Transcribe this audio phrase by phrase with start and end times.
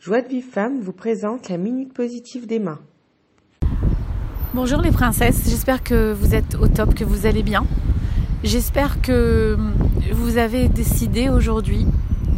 [0.00, 2.78] Joie de Vive Femme vous présente la Minute Positive d'Emma.
[4.54, 7.66] Bonjour les princesses, j'espère que vous êtes au top, que vous allez bien.
[8.44, 9.58] J'espère que
[10.12, 11.84] vous avez décidé aujourd'hui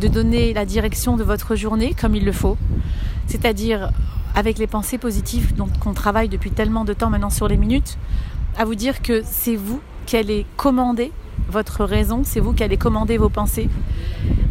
[0.00, 2.56] de donner la direction de votre journée comme il le faut,
[3.26, 3.90] c'est-à-dire
[4.34, 7.98] avec les pensées positives dont on travaille depuis tellement de temps maintenant sur les minutes,
[8.56, 11.12] à vous dire que c'est vous qui allez commander
[11.50, 13.68] votre raison, c'est vous qui allez commander vos pensées.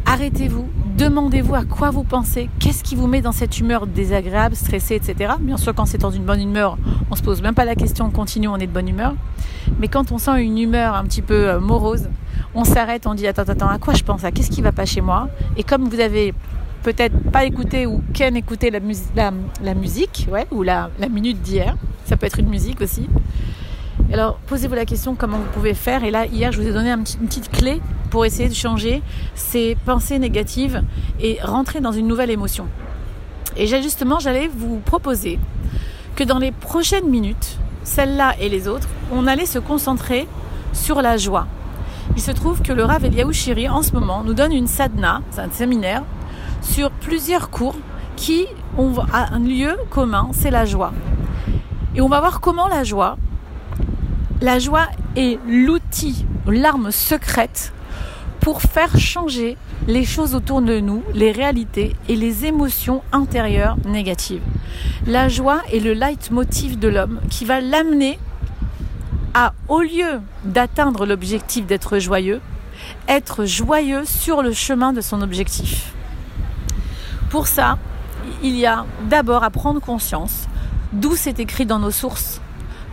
[0.06, 0.68] Arrêtez-vous,
[1.00, 5.36] demandez-vous à quoi vous pensez, qu'est-ce qui vous met dans cette humeur désagréable, stressée, etc.
[5.40, 6.78] Bien sûr, quand c'est dans une bonne humeur,
[7.10, 9.16] on se pose même pas la question, on continue, on est de bonne humeur.
[9.80, 12.10] Mais quand on sent une humeur un petit peu euh, morose,
[12.54, 14.86] on s'arrête, on dit attends, attends, à quoi je pense, à qu'est-ce qui va pas
[14.86, 15.30] chez moi?
[15.56, 16.34] Et comme vous avez
[16.84, 22.40] peut-être pas écouté ou qu'en écouté la, musique, ou la minute d'hier, ça peut être
[22.40, 23.08] une musique aussi,
[24.12, 26.04] alors, posez-vous la question comment vous pouvez faire?
[26.04, 27.80] Et là, hier, je vous ai donné une petite clé
[28.10, 29.02] pour essayer de changer
[29.36, 30.84] ces pensées négatives
[31.20, 32.68] et rentrer dans une nouvelle émotion.
[33.58, 35.40] Et justement, j'allais vous proposer
[36.16, 40.28] que dans les prochaines minutes, celle-là et les autres, on allait se concentrer
[40.74, 41.48] sur la joie.
[42.16, 43.32] Il se trouve que le Rav Eliaou
[43.70, 46.04] en ce moment, nous donne une sadhana, un séminaire,
[46.62, 47.76] sur plusieurs cours
[48.16, 48.46] qui
[48.78, 50.92] ont un lieu commun, c'est la joie.
[51.96, 53.18] Et on va voir comment la joie,
[54.42, 57.74] la joie est l'outil, l'arme secrète
[58.42, 64.42] pour faire changer les choses autour de nous, les réalités et les émotions intérieures négatives.
[65.06, 68.20] La joie est le leitmotiv de l'homme qui va l'amener
[69.34, 72.42] à, au lieu d'atteindre l'objectif d'être joyeux,
[73.08, 75.94] être joyeux sur le chemin de son objectif.
[77.30, 77.78] Pour ça,
[78.42, 80.48] il y a d'abord à prendre conscience
[80.94, 82.42] d'où c'est écrit dans nos sources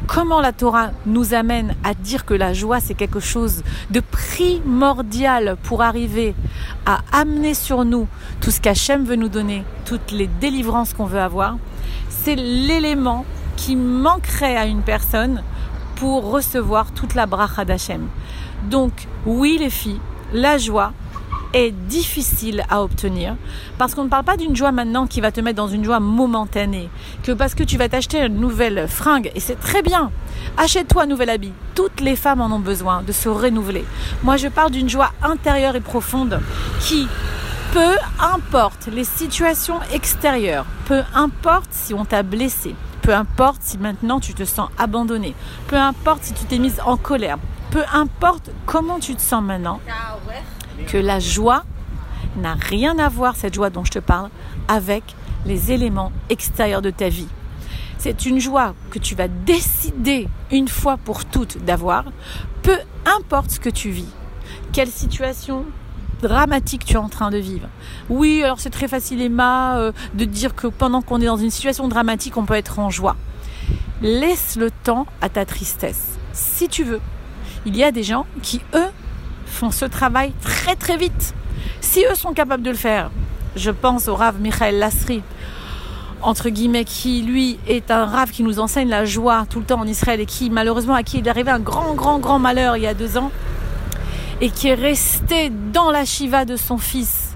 [0.06, 5.56] comment la Torah nous amène à dire que la joie c'est quelque chose de primordial
[5.62, 6.34] pour arriver
[6.84, 8.06] à amener sur nous
[8.40, 11.56] tout ce qu'Hachem veut nous donner, toutes les délivrances qu'on veut avoir,
[12.08, 13.24] c'est l'élément
[13.56, 15.42] qui manquerait à une personne
[15.96, 18.08] pour recevoir toute la bracha d'Hachem.
[18.70, 18.92] Donc
[19.24, 20.00] oui les filles,
[20.32, 20.92] la joie,
[21.88, 23.36] difficile à obtenir
[23.78, 26.00] parce qu'on ne parle pas d'une joie maintenant qui va te mettre dans une joie
[26.00, 26.90] momentanée,
[27.22, 30.10] que parce que tu vas t'acheter une nouvelle fringue et c'est très bien.
[30.58, 31.52] Achète-toi un nouvel habit.
[31.74, 33.84] Toutes les femmes en ont besoin de se renouveler.
[34.22, 36.40] Moi, je parle d'une joie intérieure et profonde
[36.80, 37.08] qui
[37.72, 44.20] peu importe les situations extérieures, peu importe si on t'a blessé, peu importe si maintenant
[44.20, 45.34] tu te sens abandonné,
[45.68, 47.38] peu importe si tu t'es mise en colère,
[47.70, 49.80] peu importe comment tu te sens maintenant,
[50.86, 51.64] que la joie
[52.36, 54.30] n'a rien à voir, cette joie dont je te parle,
[54.68, 55.02] avec
[55.46, 57.28] les éléments extérieurs de ta vie.
[57.98, 62.04] C'est une joie que tu vas décider une fois pour toutes d'avoir,
[62.62, 62.76] peu
[63.18, 64.08] importe ce que tu vis,
[64.72, 65.64] quelle situation
[66.22, 67.68] dramatique tu es en train de vivre.
[68.08, 71.50] Oui, alors c'est très facile, Emma, euh, de dire que pendant qu'on est dans une
[71.50, 73.16] situation dramatique, on peut être en joie.
[74.02, 77.00] Laisse le temps à ta tristesse, si tu veux.
[77.64, 78.90] Il y a des gens qui, eux,
[79.56, 81.34] font ce travail très très vite.
[81.80, 83.10] Si eux sont capables de le faire,
[83.56, 85.22] je pense au Rav Michael Lasri,
[86.20, 89.80] entre guillemets, qui lui est un Rav qui nous enseigne la joie tout le temps
[89.80, 92.76] en Israël et qui malheureusement à qui il est arrivé un grand grand grand malheur
[92.76, 93.30] il y a deux ans
[94.40, 97.34] et qui est resté dans la Shiva de son fils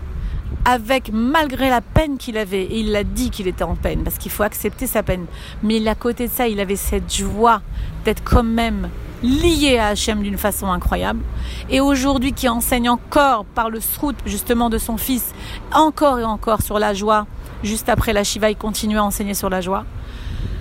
[0.67, 4.19] avec malgré la peine qu'il avait et il l'a dit qu'il était en peine parce
[4.19, 5.25] qu'il faut accepter sa peine
[5.63, 7.63] mais à côté de ça il avait cette joie
[8.05, 8.91] d'être quand même
[9.23, 11.21] lié à Hachem d'une façon incroyable,
[11.69, 15.35] et aujourd'hui qui enseigne encore par le srout justement de son fils,
[15.73, 17.27] encore et encore sur la joie,
[17.63, 19.85] juste après la Shiva, il continue à enseigner sur la joie.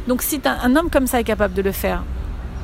[0.07, 2.03] Donc si un, homme comme ça est capable de le faire,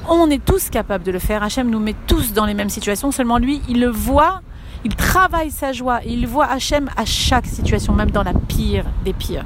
[0.07, 3.11] on est tous capables de le faire, Hachem nous met tous dans les mêmes situations,
[3.11, 4.41] seulement lui, il le voit,
[4.83, 9.13] il travaille sa joie, il voit Hachem à chaque situation, même dans la pire des
[9.13, 9.45] pires.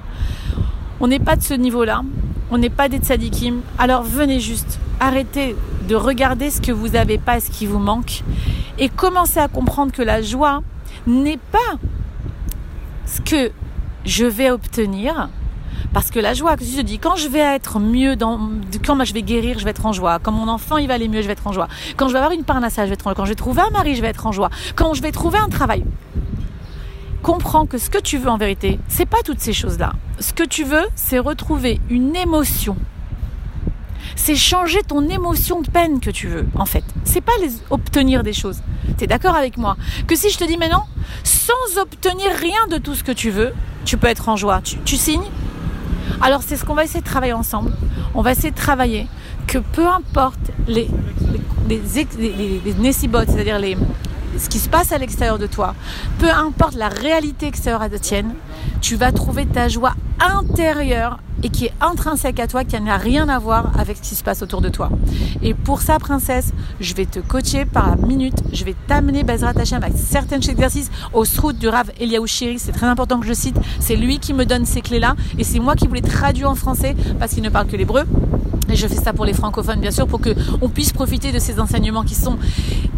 [1.00, 2.02] On n'est pas de ce niveau-là,
[2.52, 5.56] on n'est pas des tzadikim, alors venez juste, arrêtez
[5.88, 8.24] de regarder ce que vous n'avez pas, ce qui vous manque,
[8.78, 10.62] et commencez à comprendre que la joie
[11.08, 11.78] n'est pas
[13.06, 13.52] ce que
[14.06, 15.30] je vais obtenir,
[15.94, 18.40] parce que la joie, que je dis, quand je vais être mieux, dans,
[18.86, 20.20] quand moi je vais guérir, je vais être en joie.
[20.22, 21.68] Quand mon enfant il va aller mieux, je vais être en joie.
[21.98, 23.16] Quand je vais avoir une parnassa, je vais être en joie.
[23.16, 24.50] Quand je vais trouver un mari, je vais être en joie.
[24.76, 25.84] Quand je vais trouver un travail.
[27.24, 29.94] Comprends que ce que tu veux en vérité, c'est pas toutes ces choses-là.
[30.20, 32.76] Ce que tu veux, c'est retrouver une émotion
[34.16, 36.84] c'est changer ton émotion de peine que tu veux, en fait.
[37.06, 38.62] C'est pas les obtenir des choses.
[38.98, 39.78] Tu es d'accord avec moi
[40.08, 40.86] Que si je te dis maintenant,
[41.24, 43.54] sans obtenir rien de tout ce que tu veux,
[43.86, 44.62] tu peux être en joie.
[44.62, 45.24] Tu, signes
[46.22, 47.72] Alors c'est ce qu'on va essayer de travailler ensemble.
[48.14, 49.08] On va essayer de travailler
[49.48, 50.88] que peu importe les,
[51.68, 51.82] les,
[52.18, 53.78] les, c'est-à-dire les
[54.40, 55.76] ce qui se passe à l'extérieur de toi,
[56.18, 58.34] peu importe la réalité extérieure à la tienne,
[58.82, 63.30] tu vas trouver ta joie intérieure et qui est intrinsèque à toi, qui n'a rien
[63.30, 64.90] à voir avec ce qui se passe autour de toi.
[65.42, 66.52] Et pour ça, princesse,
[66.82, 70.92] je vais te coacher par la minute, je vais t'amener Bezrat Hashem avec certains exercices
[71.14, 74.34] au srout du Rav Eliaou Shiri, c'est très important que je cite, c'est lui qui
[74.34, 77.44] me donne ces clés-là, et c'est moi qui vous les traduis en français, parce qu'il
[77.44, 78.04] ne parle que l'hébreu.
[78.72, 81.60] Et je fais ça pour les francophones, bien sûr, pour qu'on puisse profiter de ces
[81.60, 82.38] enseignements qui sont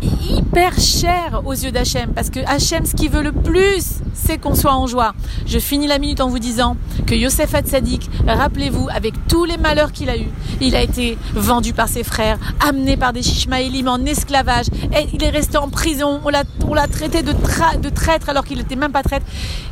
[0.01, 2.11] hyper chers aux yeux d'Hachem.
[2.13, 5.13] Parce que Hachem, ce qu'il veut le plus, c'est qu'on soit en joie.
[5.45, 6.75] Je finis la minute en vous disant
[7.05, 10.29] que Yosef Hatzadik, rappelez-vous, avec tous les malheurs qu'il a eus,
[10.59, 14.67] il a été vendu par ses frères, amené par des Shishmaélim en esclavage,
[15.13, 16.29] il est resté en prison, on
[16.73, 19.25] l'a traité de, de traître alors qu'il n'était même pas traître,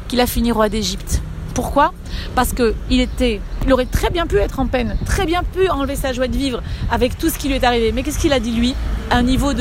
[0.08, 1.22] qu'il a fini roi d'Égypte.
[1.60, 1.92] Pourquoi
[2.36, 6.30] Parce qu'il aurait très bien pu être en peine, très bien pu enlever sa joie
[6.30, 7.92] de vivre avec tout ce qui lui est arrivé.
[7.92, 8.76] Mais qu'est-ce qu'il a dit lui?
[9.12, 9.52] Un niveau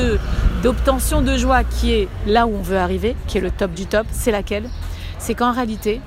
[0.63, 3.85] d'obtention de joie qui est là où on veut arriver, qui est le top du
[3.85, 4.07] top.
[4.13, 4.69] C'est laquelle?
[5.17, 5.99] C'est qu'en réalité,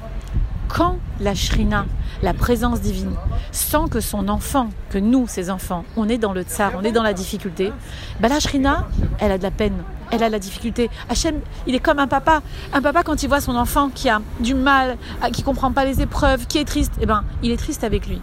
[0.73, 1.85] quand la shrina,
[2.23, 3.15] la présence divine,
[3.51, 6.93] sent que son enfant, que nous, ses enfants, on est dans le tsar, on est
[6.93, 7.73] dans la difficulté,
[8.21, 8.89] ben la shrina,
[9.19, 9.77] elle a de la peine,
[10.11, 10.89] elle a de la difficulté.
[11.11, 12.43] Hachem, il est comme un papa.
[12.73, 14.97] Un papa, quand il voit son enfant qui a du mal,
[15.35, 18.21] qui comprend pas les épreuves, qui est triste, eh ben, il est triste avec lui.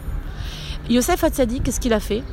[0.90, 2.24] Yosef Hatzadi, qu'est-ce qu'il a fait?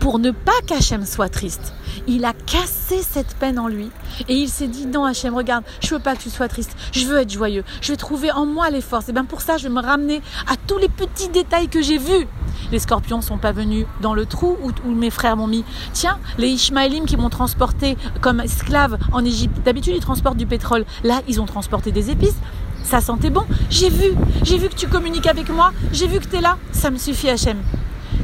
[0.00, 1.74] Pour ne pas qu'Hachem soit triste.
[2.06, 3.90] Il a cassé cette peine en lui
[4.28, 7.06] et il s'est dit non Hachem, regarde, je veux pas que tu sois triste, je
[7.06, 9.08] veux être joyeux, je vais trouver en moi les forces.
[9.08, 11.98] Et bien pour ça, je vais me ramener à tous les petits détails que j'ai
[11.98, 12.26] vus.
[12.72, 15.64] Les scorpions sont pas venus dans le trou où, mes frères m'ont mis.
[15.92, 19.56] Tiens, les Ishmaélim qui m'ont transporté comme esclave en Égypte.
[19.64, 20.84] D'habitude, ils transportent du pétrole.
[21.04, 22.36] Là, ils ont transporté des épices.
[22.84, 23.44] Ça sentait bon.
[23.70, 24.12] J'ai vu,
[24.42, 25.72] j'ai vu que tu communiques avec moi.
[25.92, 26.58] J'ai vu que tu es là.
[26.72, 27.58] Ça me suffit, Hachem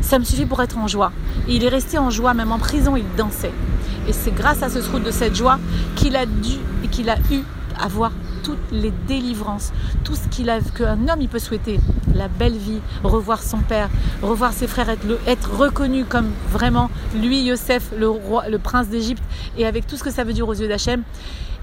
[0.00, 1.12] ça me suffit pour être en joie.
[1.48, 3.52] Et il est resté en joie, même en prison, il dansait.
[4.08, 5.58] Et c'est grâce à ce trou de cette joie
[5.96, 7.42] qu'il a dû et qu'il a eu
[7.78, 9.72] à voir toutes les délivrances,
[10.04, 11.80] tout ce qu'il a qu'un homme il peut souhaiter,
[12.14, 13.88] la belle vie, revoir son père,
[14.22, 14.90] revoir ses frères,
[15.26, 19.22] être, reconnu comme vraiment lui, Yosef, le roi, le prince d'Égypte,
[19.56, 21.02] et avec tout ce que ça veut dire aux yeux d'Hachem.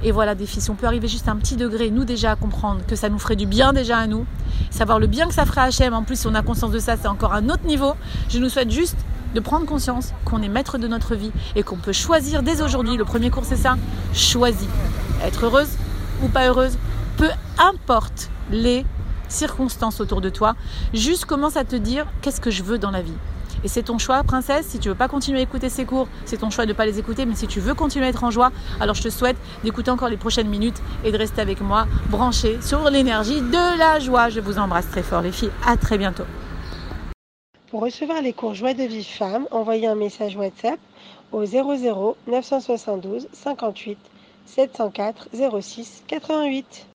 [0.04, 2.32] Et voilà, des filles, si on peut arriver juste à un petit degré, nous déjà
[2.32, 4.26] à comprendre que ça nous ferait du bien déjà à nous,
[4.70, 6.80] savoir le bien que ça ferait à Hachem, en plus si on a conscience de
[6.80, 7.94] ça, c'est encore un autre niveau.
[8.30, 8.98] Je nous souhaite juste
[9.34, 12.98] de prendre conscience qu'on est maître de notre vie et qu'on peut choisir dès aujourd'hui,
[12.98, 13.78] le premier cours c'est ça,
[14.14, 14.68] choisir.
[15.24, 15.70] Être heureuse
[16.24, 16.78] ou pas heureuse,
[17.18, 18.86] peu importe les
[19.30, 20.56] circonstances autour de toi,
[20.94, 23.14] juste commence à te dire qu'est-ce que je veux dans la vie?
[23.64, 24.68] Et c'est ton choix, princesse.
[24.68, 26.86] Si tu veux pas continuer à écouter ces cours, c'est ton choix de ne pas
[26.86, 27.26] les écouter.
[27.26, 30.10] Mais si tu veux continuer à être en joie, alors je te souhaite d'écouter encore
[30.10, 34.30] les prochaines minutes et de rester avec moi, branché sur l'énergie de la joie.
[34.30, 35.52] Je vous embrasse très fort, les filles.
[35.66, 36.26] À très bientôt.
[37.70, 40.78] Pour recevoir les cours Joie de vie femme, envoyez un message WhatsApp
[41.32, 43.98] au 00 972 58
[44.46, 45.30] 704
[45.62, 46.88] 06 88.